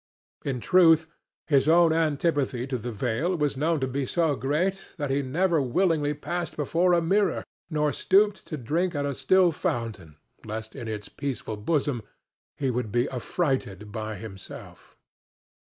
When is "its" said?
10.87-11.07